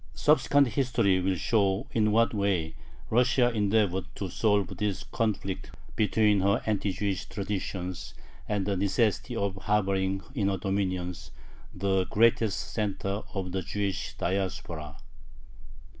[0.15, 2.73] Subsequent history will show in what way
[3.11, 8.15] Russia endeavored to solve this conflict between her anti Jewish traditions
[8.49, 11.29] and the necessity of harboring in her dominions
[11.71, 14.97] the greatest center of the Jewish Diaspora.